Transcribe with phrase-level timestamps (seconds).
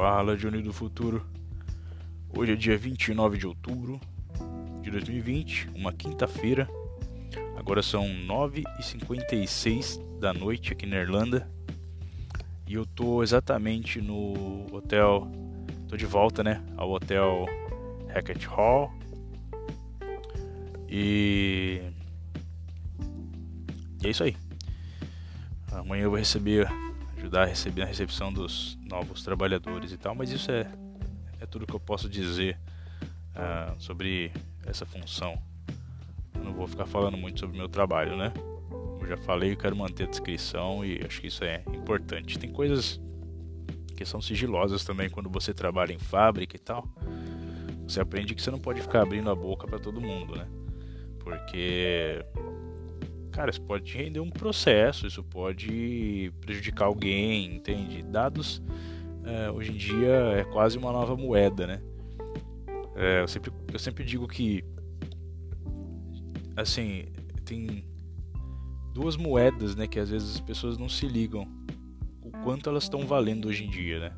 [0.00, 1.26] Fala, Johnny do Futuro.
[2.30, 4.00] Hoje é dia 29 de outubro
[4.80, 6.68] de 2020, uma quinta-feira.
[7.56, 11.50] Agora são 9h56 da noite aqui na Irlanda.
[12.64, 15.28] E eu tô exatamente no hotel.
[15.88, 16.62] Tô de volta, né?
[16.76, 17.46] Ao hotel
[18.14, 18.92] Hackett Hall.
[20.88, 21.82] E.
[24.00, 24.36] E é isso aí.
[25.72, 26.68] Amanhã eu vou receber
[27.18, 30.70] ajudar a receber a recepção dos novos trabalhadores e tal, mas isso é,
[31.40, 32.58] é tudo que eu posso dizer
[33.34, 34.32] uh, sobre
[34.64, 35.40] essa função.
[36.34, 38.32] Eu não vou ficar falando muito sobre o meu trabalho, né?
[38.70, 42.38] Como já falei, eu quero manter a descrição e acho que isso é importante.
[42.38, 43.00] Tem coisas
[43.96, 46.86] que são sigilosas também quando você trabalha em fábrica e tal.
[47.86, 50.46] Você aprende que você não pode ficar abrindo a boca para todo mundo, né?
[51.18, 52.24] Porque
[53.38, 58.02] cara, isso pode render um processo, isso pode prejudicar alguém, entende?
[58.02, 58.60] Dados
[59.24, 61.80] é, hoje em dia é quase uma nova moeda, né?
[62.96, 64.64] É, eu, sempre, eu sempre digo que
[66.56, 67.04] assim
[67.44, 67.84] tem
[68.92, 71.46] duas moedas, né, que às vezes as pessoas não se ligam
[72.20, 74.12] o quanto elas estão valendo hoje em dia, né?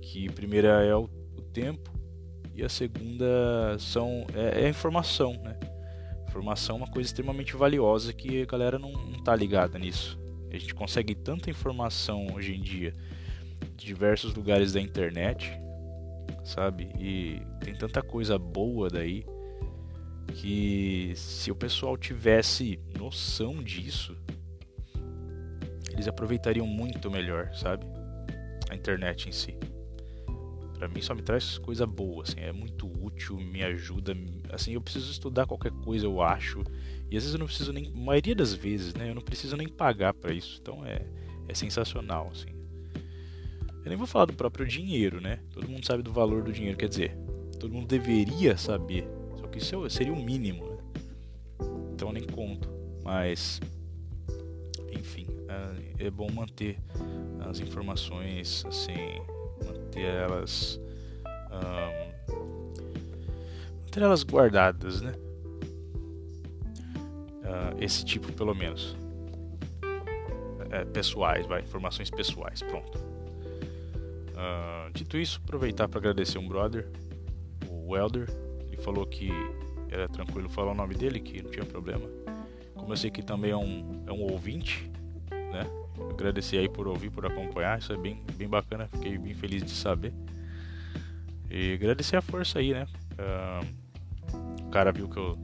[0.00, 1.90] Que a primeira é o, o tempo
[2.54, 5.57] e a segunda são é, é a informação, né?
[6.28, 10.18] Informação é uma coisa extremamente valiosa que a galera não, não tá ligada nisso.
[10.50, 12.94] A gente consegue tanta informação hoje em dia
[13.76, 15.50] de diversos lugares da internet,
[16.44, 16.90] sabe?
[16.98, 19.24] E tem tanta coisa boa daí
[20.34, 24.14] que se o pessoal tivesse noção disso,
[25.90, 27.86] eles aproveitariam muito melhor, sabe?
[28.70, 29.56] A internet em si
[30.78, 34.16] para mim só me traz coisa boa, assim, é muito útil, me ajuda,
[34.50, 36.62] assim, eu preciso estudar qualquer coisa, eu acho,
[37.10, 39.68] e às vezes eu não preciso nem, maioria das vezes, né, eu não preciso nem
[39.68, 41.04] pagar para isso, então é,
[41.48, 42.56] é sensacional, assim.
[43.84, 46.78] Eu nem vou falar do próprio dinheiro, né, todo mundo sabe do valor do dinheiro,
[46.78, 47.18] quer dizer,
[47.58, 49.04] todo mundo deveria saber,
[49.36, 50.76] só que isso é seria o mínimo, né,
[51.92, 52.68] então nem conto,
[53.02, 53.60] mas,
[54.92, 55.26] enfim,
[55.98, 56.78] é, é bom manter
[57.40, 58.94] as informações, assim,
[59.88, 60.78] manter elas
[61.50, 62.08] um,
[63.80, 65.14] manter elas guardadas, né?
[67.42, 68.94] Uh, esse tipo, pelo menos,
[70.70, 72.98] é, pessoais, vai, informações pessoais, pronto.
[72.98, 76.86] Uh, dito isso, aproveitar para agradecer um brother,
[77.70, 78.28] o Welder,
[78.66, 79.30] ele falou que
[79.90, 82.06] era tranquilo falar o nome dele, que não tinha problema.
[82.74, 84.90] Como eu sei que também é um, é um ouvinte,
[85.30, 85.66] né?
[86.10, 89.70] Agradecer aí por ouvir, por acompanhar, isso é bem, bem bacana, fiquei bem feliz de
[89.70, 90.12] saber.
[91.50, 92.86] E agradecer a força aí, né?
[93.12, 95.38] Uh, o cara viu que eu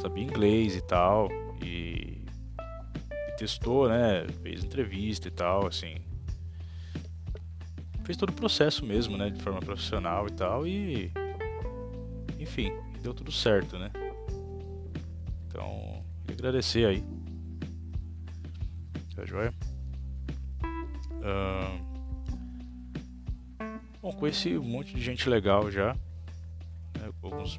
[0.00, 1.28] sabia inglês e tal,
[1.62, 2.24] e,
[3.28, 4.26] e testou, né?
[4.42, 5.96] Fez entrevista e tal, assim.
[8.04, 9.30] Fez todo o processo mesmo, né?
[9.30, 11.12] De forma profissional e tal, e.
[12.38, 12.72] Enfim,
[13.02, 13.90] deu tudo certo, né?
[15.46, 17.04] Então, agradecer aí.
[19.14, 19.52] Tá joia?
[21.18, 21.88] Uh...
[24.00, 25.94] Bom, conheci um monte de gente legal já.
[26.98, 27.58] Né, alguns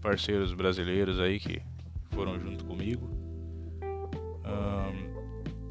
[0.00, 1.60] parceiros brasileiros aí que
[2.10, 3.06] foram junto comigo.
[4.44, 5.12] Uh...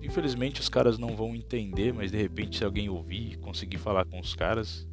[0.03, 4.05] Infelizmente os caras não vão entender, mas de repente se alguém ouvir e conseguir falar
[4.05, 4.87] com os caras.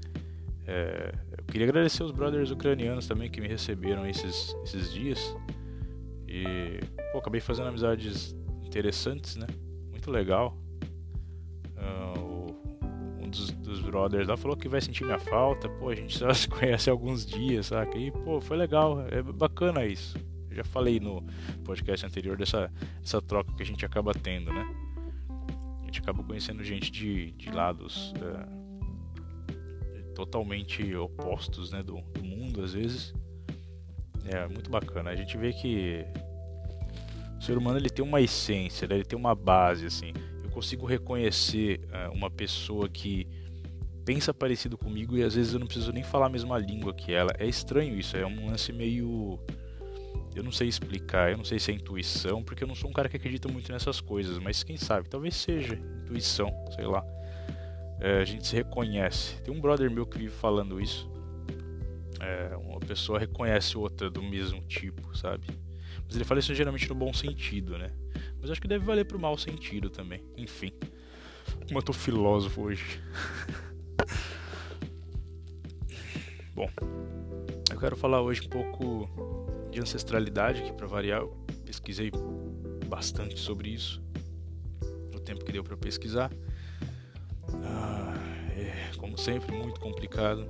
[0.67, 1.13] É...
[1.37, 5.35] Eu queria agradecer os brothers ucranianos também que me receberam esses, esses dias.
[6.29, 6.79] E
[7.11, 9.47] pô, acabei fazendo amizades interessantes, né?
[9.91, 10.57] Muito legal.
[11.75, 12.28] Uh,
[13.69, 16.91] dos, brothers lá falou que vai sentir minha falta, pô, a gente só se conhece
[16.91, 17.97] há alguns dias, saca?
[17.97, 20.17] E, pô, foi legal, é bacana isso.
[20.51, 21.23] Eu já falei no
[21.65, 24.67] podcast anterior dessa, dessa troca que a gente acaba tendo, né?
[25.83, 32.63] A gente acaba conhecendo gente de, de lados é, totalmente opostos, né, do, do mundo,
[32.63, 33.15] às vezes.
[34.27, 35.11] É muito bacana.
[35.11, 36.05] A gente vê que
[37.39, 38.97] o ser humano ele tem uma essência, né?
[38.97, 40.13] ele tem uma base, assim
[40.59, 43.29] consigo reconhecer uh, uma pessoa que
[44.09, 47.13] pensa parecido comigo e às vezes eu não preciso nem falar a mesma língua que
[47.13, 47.31] ela.
[47.39, 49.39] É estranho isso, é um lance meio.
[50.35, 52.93] Eu não sei explicar, eu não sei se é intuição, porque eu não sou um
[52.93, 57.05] cara que acredita muito nessas coisas, mas quem sabe, talvez seja intuição, sei lá.
[58.01, 59.43] É, a gente se reconhece.
[59.43, 61.07] Tem um brother meu que vive falando isso.
[62.19, 65.47] É, uma pessoa reconhece outra do mesmo tipo, sabe?
[66.07, 67.91] Mas ele fala isso geralmente no bom sentido, né?
[68.41, 70.25] Mas acho que deve valer pro mau sentido também.
[70.35, 70.73] Enfim.
[71.67, 73.03] Como eu tô filósofo hoje.
[76.59, 76.69] Bom,
[77.71, 79.09] eu quero falar hoje um pouco
[79.71, 81.29] de ancestralidade, que para variar eu
[81.65, 82.11] pesquisei
[82.89, 84.03] bastante sobre isso
[85.13, 86.33] no tempo que deu para pesquisar.
[87.63, 88.13] Ah,
[88.57, 90.49] é, como sempre, muito complicado.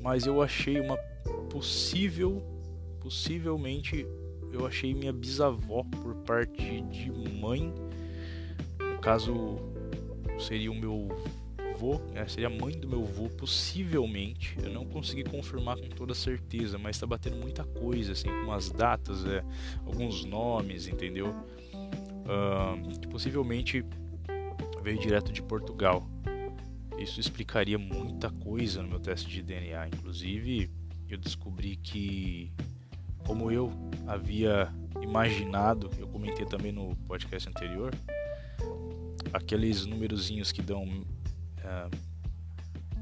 [0.00, 0.96] Mas eu achei uma
[1.50, 2.40] possível,
[3.00, 4.06] possivelmente,
[4.52, 7.74] eu achei minha bisavó por parte de mãe.
[8.78, 9.56] No caso,
[10.38, 11.08] seria o meu
[11.82, 14.56] avô, é, seria a mãe do meu avô, possivelmente.
[14.62, 18.70] Eu não consegui confirmar com toda certeza, mas está batendo muita coisa, assim, com umas
[18.70, 19.42] datas, é,
[19.84, 21.34] alguns nomes, entendeu?
[22.22, 23.84] Uh, que possivelmente
[24.80, 26.08] veio direto de Portugal.
[26.96, 29.88] Isso explicaria muita coisa no meu teste de DNA.
[29.88, 30.70] Inclusive,
[31.08, 32.52] eu descobri que,
[33.26, 33.72] como eu
[34.06, 37.92] havia imaginado, eu comentei também no podcast anterior,
[39.32, 41.04] aqueles númerozinhos que dão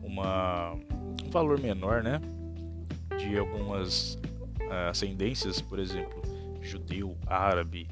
[0.02, 2.20] uma, um valor menor, né?
[3.18, 6.22] De algumas uh, ascendências, por exemplo,
[6.62, 7.88] judeu, árabe,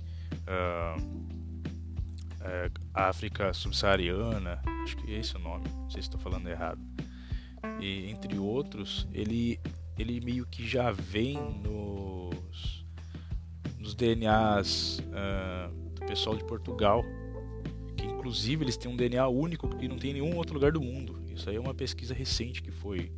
[0.47, 6.49] uh, uh, África subsaariana, acho que é esse o nome, não sei se estou falando
[6.49, 6.81] errado.
[7.81, 9.61] E entre outros, ele
[9.99, 12.87] ele meio que já vem nos,
[13.81, 15.01] nos DNAs
[15.97, 17.03] do pessoal de Portugal
[18.29, 21.19] inclusive eles têm um DNA único que não tem em nenhum outro lugar do mundo.
[21.35, 23.11] Isso aí é uma pesquisa recente que foi,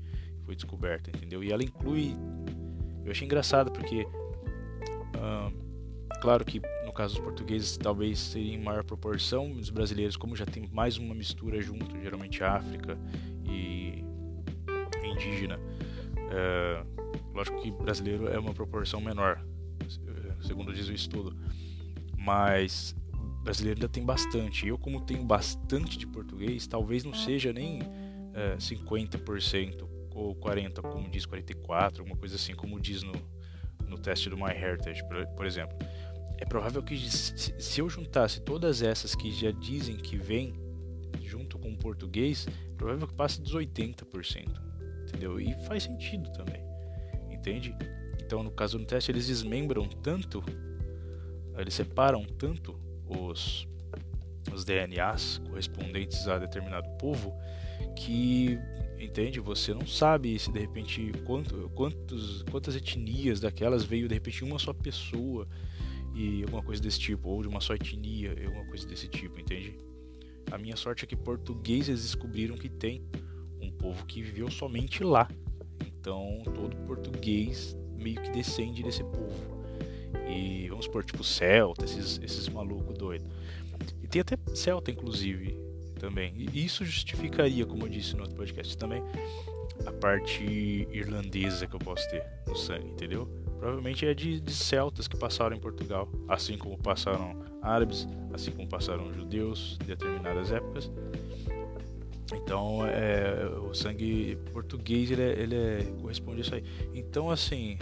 [0.45, 1.43] foi descoberta, entendeu?
[1.43, 2.15] E ela inclui.
[3.05, 4.07] Eu achei engraçado porque.
[6.23, 10.47] claro que no caso dos portugueses talvez seria em maior proporção, os brasileiros, como já
[10.47, 12.97] tem mais uma mistura junto, geralmente África
[13.45, 14.05] e
[15.03, 15.59] indígena.
[16.31, 16.85] É,
[17.35, 19.45] lógico que brasileiro é uma proporção menor,
[20.43, 21.37] segundo diz o estudo.
[22.17, 22.95] Mas
[23.43, 24.67] brasileiro ainda tem bastante.
[24.67, 27.81] Eu, como tenho bastante de português, talvez não seja nem
[28.35, 33.13] é, 50% ou 40%, como diz 44%, alguma coisa assim, como diz no,
[33.87, 35.77] no teste do MyHeritage, por, por exemplo.
[36.39, 40.55] É provável que se eu juntasse todas essas que já dizem que vêm
[41.23, 44.49] junto com o português, é provável que passe dos 80%,
[45.03, 45.39] entendeu?
[45.39, 46.63] E faz sentido também,
[47.31, 47.75] entende?
[48.23, 50.43] Então, no caso do teste, eles desmembram tanto,
[51.59, 53.67] eles separam tanto os,
[54.53, 57.35] os DNAs correspondentes a determinado povo
[57.97, 58.59] que
[58.99, 59.41] entende?
[59.41, 64.59] Você não sabe se de repente quanto, quantos, quantas etnias daquelas veio de repente uma
[64.59, 65.49] só pessoa
[66.15, 69.79] e alguma coisa desse tipo ou de uma só etnia alguma coisa desse tipo entende?
[70.51, 73.05] A minha sorte é que portugueses descobriram que tem
[73.61, 75.29] um povo que viveu somente lá.
[75.87, 79.60] Então todo português meio que descende desse povo
[80.29, 83.27] e vamos por tipo Celta, esses, esses malucos doidos.
[84.03, 85.57] E tem até Celta, inclusive,
[85.99, 86.35] também.
[86.37, 89.03] E isso justificaria, como eu disse no outro podcast também,
[89.87, 93.27] a parte irlandesa que eu posso ter no sangue, entendeu?
[93.59, 98.69] Provavelmente é de, de celtas que passaram em Portugal, assim como passaram árabes, assim como
[98.69, 100.91] passaram judeus em determinadas épocas.
[102.33, 106.65] Então, é, o sangue português ele, é, ele é, corresponde a isso aí.
[106.95, 107.77] Então, assim,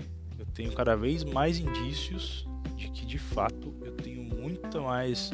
[0.58, 2.44] tenho cada vez mais indícios
[2.74, 5.30] de que de fato eu tenho muito mais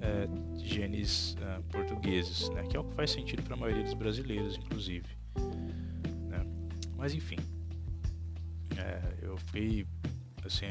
[0.00, 0.26] é,
[0.56, 2.62] genes é, portugueses, né?
[2.62, 5.06] que é o que faz sentido para a maioria dos brasileiros, inclusive.
[6.30, 6.46] Né?
[6.96, 7.36] Mas enfim,
[8.78, 9.86] é, eu fiquei
[10.46, 10.66] assim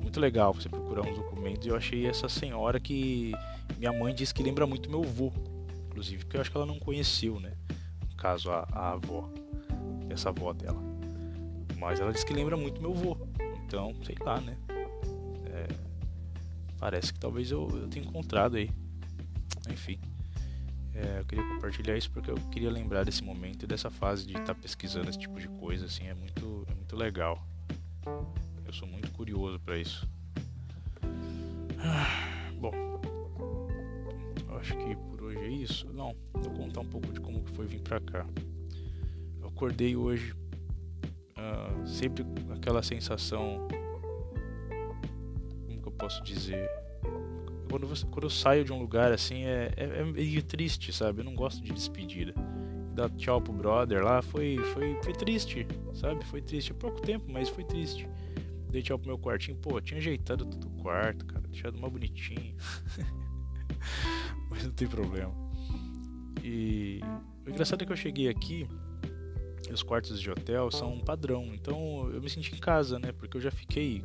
[0.00, 3.32] muito legal você procurar uns documentos e eu achei essa senhora que
[3.76, 5.30] minha mãe disse que lembra muito meu avô,
[5.88, 7.52] inclusive, porque eu acho que ela não conheceu, né?
[8.08, 9.30] No caso, a, a avó,
[10.08, 10.85] essa avó dela.
[11.76, 13.16] Mas ela disse que lembra muito meu avô.
[13.64, 14.56] Então, sei lá, né?
[15.46, 15.66] É,
[16.78, 18.70] parece que talvez eu, eu tenha encontrado aí.
[19.70, 20.00] Enfim.
[20.94, 24.32] É, eu queria compartilhar isso porque eu queria lembrar desse momento e dessa fase de
[24.32, 27.46] estar tá pesquisando esse tipo de coisa, assim, é muito, é muito legal.
[28.64, 30.08] Eu sou muito curioso para isso.
[32.58, 32.72] Bom,
[34.48, 35.92] eu acho que por hoje é isso.
[35.92, 38.26] Não, vou contar um pouco de como foi vir pra cá.
[39.38, 40.34] Eu acordei hoje
[41.36, 42.24] uh, sempre
[42.54, 43.66] aquela sensação.
[45.66, 46.68] Como que eu posso dizer?
[47.70, 51.20] Quando, você, quando eu saio de um lugar assim, é, é, é meio triste, sabe?
[51.20, 52.32] Eu não gosto de despedida.
[52.94, 56.24] Dar tchau pro brother lá foi, foi, foi triste, sabe?
[56.24, 56.72] Foi triste.
[56.72, 58.08] Há pouco tempo, mas foi triste.
[58.70, 59.56] Dei tchau pro meu quartinho.
[59.58, 61.46] Pô, tinha ajeitado todo o quarto, cara.
[61.48, 62.54] Deixado mais bonitinho.
[64.48, 65.34] mas não tem problema.
[66.42, 67.00] E
[67.44, 68.66] o engraçado é que eu cheguei aqui
[69.72, 71.52] os quartos de hotel são um padrão.
[71.54, 73.12] Então eu me senti em casa, né?
[73.12, 74.02] Porque eu já fiquei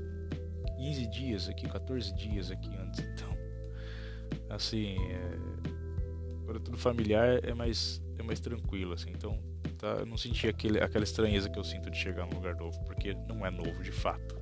[0.77, 3.03] 15 dias aqui, 14 dias aqui antes.
[3.11, 6.55] Então, assim, é...
[6.55, 9.09] é tudo familiar é mais, é mais tranquilo, assim.
[9.11, 9.39] Então,
[9.77, 12.83] tá, eu não senti aquele, aquela estranheza que eu sinto de chegar num lugar novo,
[12.85, 14.35] porque não é novo de fato,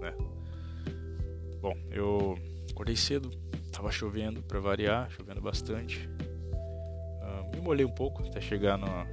[0.00, 0.14] né?
[1.60, 2.38] Bom, eu
[2.70, 3.30] acordei cedo,
[3.72, 6.08] tava chovendo para variar, chovendo bastante
[7.66, 9.04] demolei um pouco até chegar na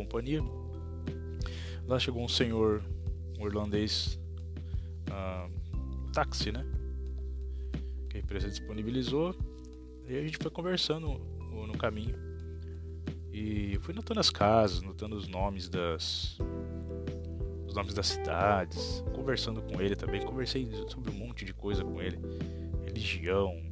[0.00, 0.42] companhia.
[1.86, 2.82] Lá chegou um senhor,
[3.38, 4.18] um irlandês,
[5.08, 5.50] uh,
[6.12, 6.64] táxi, né?
[8.08, 9.34] Que a empresa disponibilizou.
[10.08, 12.16] E a gente foi conversando no, no caminho.
[13.32, 16.38] E fui notando as casas, notando os nomes das.
[17.66, 20.20] Os nomes das cidades, conversando com ele também.
[20.24, 22.18] Conversei sobre um monte de coisa com ele.
[22.84, 23.69] Religião,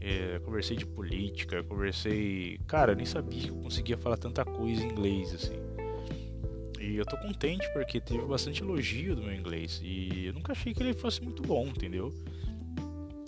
[0.00, 2.58] é, conversei de política, conversei.
[2.66, 5.58] Cara, nem sabia que eu conseguia falar tanta coisa em inglês, assim.
[6.80, 9.80] E eu tô contente porque teve bastante elogio do meu inglês.
[9.84, 12.10] E eu nunca achei que ele fosse muito bom, entendeu?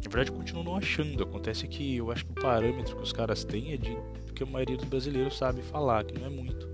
[0.02, 1.22] Na verdade, eu continuo não achando.
[1.22, 3.94] Acontece que eu acho que o parâmetro que os caras têm é de
[4.34, 6.66] que a maioria dos brasileiros sabe falar, que não é muito.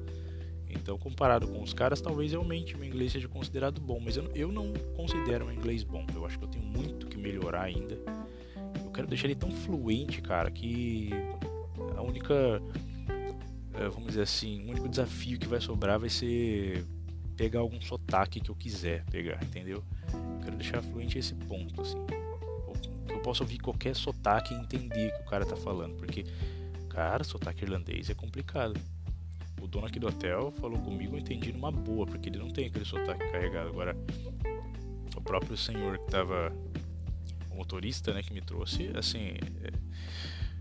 [0.71, 4.53] Então, comparado com os caras, talvez realmente meu inglês seja considerado bom, mas eu, eu
[4.53, 6.07] não considero meu inglês bom.
[6.15, 7.99] Eu acho que eu tenho muito que melhorar ainda
[8.99, 11.11] quero deixar ele tão fluente, cara, que
[11.97, 12.35] a única,
[13.75, 16.85] é, vamos dizer assim, o único desafio que vai sobrar vai ser
[17.37, 19.85] pegar algum sotaque que eu quiser pegar, entendeu?
[20.13, 21.97] Eu quero deixar fluente esse ponto, assim.
[23.09, 26.25] Eu possa ouvir qualquer sotaque e entender o que o cara tá falando, porque,
[26.89, 28.81] cara, sotaque irlandês é complicado.
[29.63, 32.67] O dono aqui do hotel falou comigo, eu entendi numa boa, porque ele não tem
[32.67, 33.69] aquele sotaque carregado.
[33.69, 33.97] Agora,
[35.17, 36.53] o próprio senhor que tava
[37.59, 39.71] motorista, né, que me trouxe, assim, é...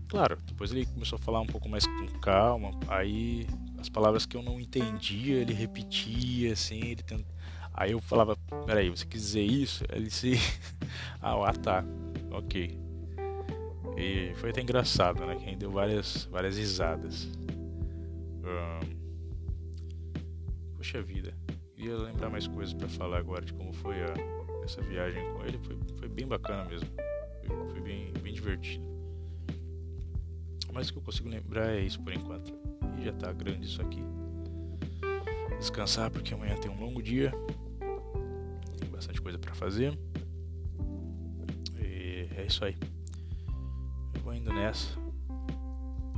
[0.08, 3.46] claro, depois ele começou a falar um pouco mais com calma, aí
[3.78, 7.24] as palavras que eu não entendia, ele repetia, assim, ele tent...
[7.72, 8.36] aí eu falava,
[8.66, 9.84] peraí, você quis dizer isso?
[9.90, 10.32] Ele se,
[11.22, 11.84] ah, tá,
[12.30, 12.78] ok,
[13.98, 17.28] e foi até engraçado, né, que deu várias, várias risadas.
[18.44, 18.98] Um...
[20.76, 21.34] Puxa vida,
[21.74, 24.37] queria lembrar mais coisas para falar agora de como foi a
[24.68, 26.88] essa viagem com ele foi, foi bem bacana mesmo.
[27.46, 28.84] Foi, foi bem, bem divertido.
[30.72, 32.52] Mas o que eu consigo lembrar é isso por enquanto.
[32.98, 34.02] E já tá grande isso aqui.
[35.58, 37.32] Descansar porque amanhã tem um longo dia.
[38.78, 39.98] Tem bastante coisa para fazer.
[41.80, 42.76] E é isso aí.
[44.14, 44.98] Eu vou indo nessa.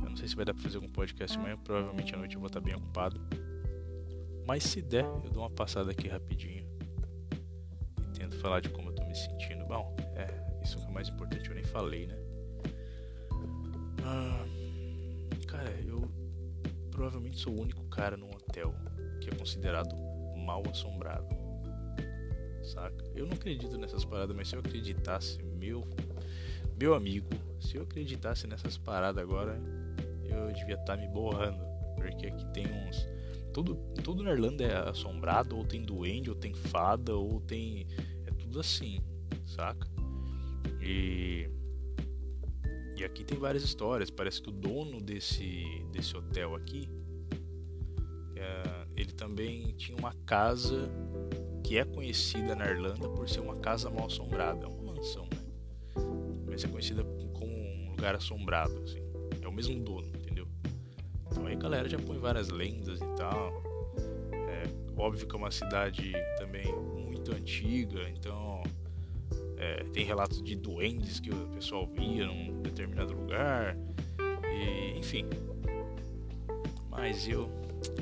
[0.03, 1.57] Eu não sei se vai dar pra fazer algum podcast amanhã.
[1.57, 3.19] Provavelmente à noite eu vou estar bem ocupado.
[4.45, 6.60] Mas se der, eu dou uma passada aqui rapidinho
[8.41, 9.65] falar de como eu tô me sentindo.
[9.65, 12.17] Bom, é, isso que é o mais importante, eu nem falei, né?
[14.03, 14.45] Ah,
[15.47, 16.09] cara, eu
[16.89, 18.73] provavelmente sou o único cara num hotel
[19.21, 19.95] que é considerado
[20.35, 21.27] mal assombrado.
[22.63, 23.05] Saca?
[23.15, 25.87] Eu não acredito nessas paradas, mas se eu acreditasse, meu
[26.79, 27.29] meu amigo,
[27.59, 29.59] se eu acreditasse nessas paradas agora,
[30.23, 31.63] eu devia estar tá me borrando,
[31.95, 33.07] porque aqui tem uns
[33.53, 37.85] tudo, tudo na Irlanda é assombrado, ou tem duende, ou tem fada, ou tem
[38.59, 39.01] assim,
[39.45, 39.87] saca?
[40.81, 41.49] E
[42.97, 44.11] e aqui tem várias histórias.
[44.11, 46.87] Parece que o dono desse desse hotel aqui,
[48.35, 50.89] é, ele também tinha uma casa
[51.63, 56.03] que é conhecida na Irlanda por ser uma casa mal assombrada, é uma mansão, né?
[56.45, 57.03] Mas é conhecida
[57.33, 59.01] como um lugar assombrado, assim.
[59.41, 60.47] É o mesmo dono, entendeu?
[61.25, 63.63] Então aí a galera já põe várias lendas e tal.
[64.33, 64.63] É,
[64.97, 66.65] óbvio que é uma cidade também
[67.31, 68.61] muito antiga, então
[69.57, 73.77] é, tem relatos de duendes que o pessoal via num determinado lugar,
[74.45, 75.25] e, enfim.
[76.89, 77.49] Mas eu,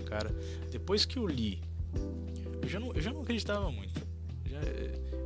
[0.05, 0.29] cara,
[0.71, 1.61] depois que eu li,
[2.61, 4.01] eu já não, eu já não acreditava muito.
[4.45, 4.59] Já,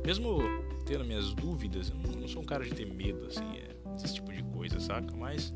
[0.04, 0.38] mesmo
[0.84, 4.14] tendo minhas dúvidas, eu não, não, sou um cara de ter medo, assim, é, desse
[4.14, 5.16] tipo de coisa, saca?
[5.16, 5.54] Mas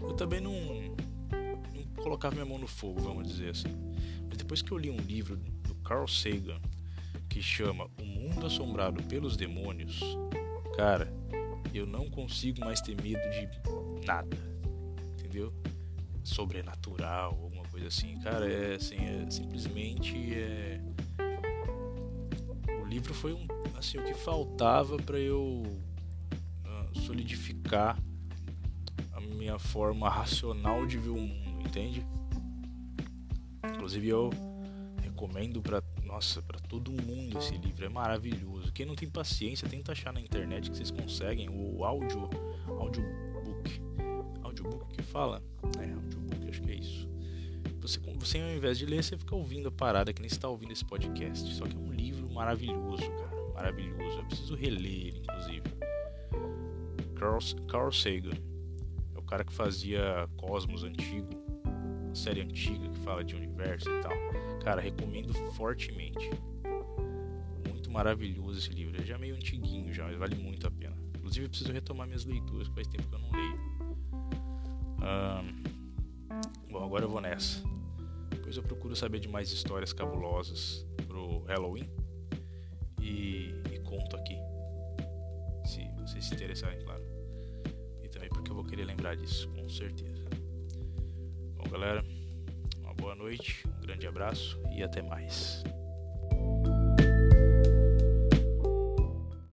[0.00, 3.68] eu também não, não colocava minha mão no fogo, vamos dizer assim.
[4.28, 6.60] Mas depois que eu li um livro do Carl Sagan,
[7.38, 10.00] que chama O Mundo Assombrado pelos Demônios,
[10.76, 11.08] cara,
[11.72, 13.48] eu não consigo mais ter medo de
[14.04, 14.36] nada,
[15.12, 15.54] entendeu?
[16.24, 20.80] Sobrenatural, alguma coisa assim, cara, é assim, é simplesmente é...
[22.82, 27.96] o livro foi um assim o que faltava para eu uh, solidificar
[29.12, 32.04] a minha forma racional de ver o mundo, entende?
[33.64, 34.30] Inclusive eu
[35.00, 35.80] recomendo para
[36.18, 38.72] nossa, para todo mundo esse livro é maravilhoso.
[38.72, 42.28] Quem não tem paciência, tenta achar na internet que vocês conseguem o áudio,
[42.66, 43.80] audiobook.
[44.42, 45.40] Audiobook que fala?
[45.78, 47.08] É, audiobook, acho que é isso.
[47.80, 50.72] Você, você ao invés de ler, você fica ouvindo a parada que nem está ouvindo
[50.72, 51.54] esse podcast.
[51.54, 54.18] Só que é um livro maravilhoso, cara, maravilhoso.
[54.18, 55.62] Eu preciso reler ele, inclusive.
[57.14, 58.36] Carl, Carl Sagan
[59.14, 61.28] é o cara que fazia Cosmos antigo,
[62.06, 64.27] uma série antiga que fala de universo e tal
[64.68, 66.28] Cara, recomendo fortemente.
[67.66, 68.98] Muito maravilhoso esse livro.
[68.98, 70.94] Ele já é meio antiguinho já, mas vale muito a pena.
[71.16, 73.58] Inclusive eu preciso retomar minhas leituras, faz tempo que eu não leio.
[76.70, 77.62] bom, agora eu vou nessa.
[78.28, 81.88] Depois eu procuro saber de mais histórias cabulosas pro Halloween
[83.00, 84.36] e, e conto aqui.
[85.64, 87.02] Se vocês se interessarem, claro.
[88.04, 90.28] E também porque eu vou querer lembrar disso, com certeza.
[91.56, 92.04] Bom, galera,
[92.82, 95.64] uma boa noite, grande abraço e até mais.